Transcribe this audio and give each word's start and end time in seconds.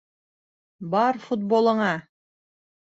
Бар 0.95 1.21
футболыңа! 1.27 1.95